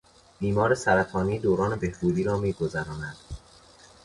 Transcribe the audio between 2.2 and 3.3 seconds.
را میگذراند.